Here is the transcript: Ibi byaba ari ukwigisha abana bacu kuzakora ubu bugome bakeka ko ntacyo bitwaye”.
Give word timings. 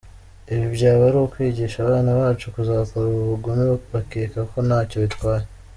Ibi 0.53 0.67
byaba 0.75 1.01
ari 1.09 1.17
ukwigisha 1.21 1.77
abana 1.81 2.11
bacu 2.19 2.45
kuzakora 2.53 3.05
ubu 3.07 3.23
bugome 3.31 3.63
bakeka 3.93 4.39
ko 4.51 4.57
ntacyo 4.67 4.97
bitwaye”. 5.05 5.45